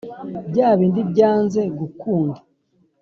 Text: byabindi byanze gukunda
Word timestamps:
byabindi 0.49 1.01
byanze 1.11 1.61
gukunda 1.79 2.39